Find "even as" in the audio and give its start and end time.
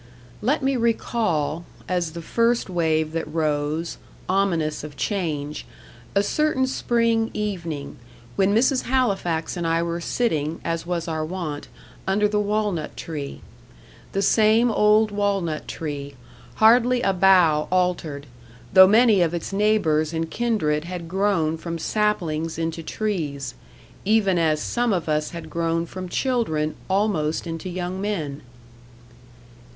24.03-24.59